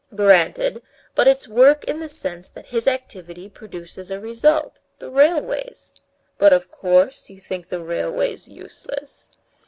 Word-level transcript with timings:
"Granted, 0.15 0.81
but 1.13 1.27
it's 1.27 1.47
work 1.47 1.83
in 1.83 1.99
the 1.99 2.09
sense 2.09 2.49
that 2.49 2.65
his 2.73 2.87
activity 2.87 3.47
produces 3.47 4.09
a 4.09 4.19
result—the 4.19 5.11
railways. 5.11 5.93
But 6.39 6.53
of 6.53 6.71
course 6.71 7.29
you 7.29 7.39
think 7.39 7.69
the 7.69 7.81
railways 7.83 8.47
useless." 8.47 9.29